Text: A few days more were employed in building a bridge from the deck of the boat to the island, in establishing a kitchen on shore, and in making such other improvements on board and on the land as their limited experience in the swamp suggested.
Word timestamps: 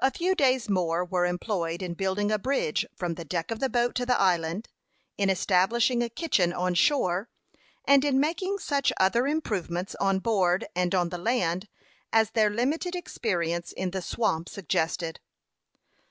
A 0.00 0.10
few 0.10 0.34
days 0.34 0.68
more 0.68 1.02
were 1.02 1.24
employed 1.24 1.80
in 1.80 1.94
building 1.94 2.30
a 2.30 2.38
bridge 2.38 2.84
from 2.94 3.14
the 3.14 3.24
deck 3.24 3.50
of 3.50 3.58
the 3.58 3.70
boat 3.70 3.94
to 3.94 4.04
the 4.04 4.20
island, 4.20 4.68
in 5.16 5.30
establishing 5.30 6.02
a 6.02 6.10
kitchen 6.10 6.52
on 6.52 6.74
shore, 6.74 7.30
and 7.86 8.04
in 8.04 8.20
making 8.20 8.58
such 8.58 8.92
other 9.00 9.26
improvements 9.26 9.94
on 9.98 10.18
board 10.18 10.66
and 10.76 10.94
on 10.94 11.08
the 11.08 11.16
land 11.16 11.68
as 12.12 12.32
their 12.32 12.50
limited 12.50 12.94
experience 12.94 13.72
in 13.72 13.92
the 13.92 14.02
swamp 14.02 14.50
suggested. 14.50 15.20